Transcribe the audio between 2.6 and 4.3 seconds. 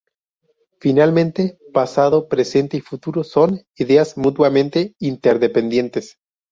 y futuro son ideas